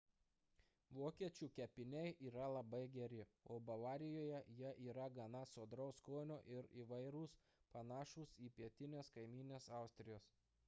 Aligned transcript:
vokiečių 0.99 1.47
kepiniai 1.57 2.13
yra 2.29 2.45
labai 2.53 2.79
geri 2.95 3.19
o 3.55 3.57
bavarijoje 3.67 4.39
jie 4.61 4.71
yra 4.93 5.05
gana 5.19 5.41
sodraus 5.51 5.99
skonio 6.01 6.37
ir 6.55 6.69
įvairūs 6.85 7.35
panašūs 7.75 8.33
į 8.47 8.49
pietinės 8.61 9.13
kaimynės 9.19 9.69
austrijos 9.83 10.31